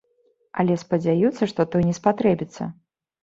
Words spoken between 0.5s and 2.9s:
Але спадзяюцца, што той не спатрэбіцца.